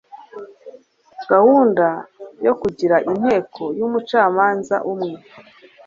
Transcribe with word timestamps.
gahunda 1.31 1.87
yo 2.45 2.53
kugira 2.61 2.95
inteko 3.11 3.61
y'umucamanza 3.79 4.75
umwe 4.91 5.13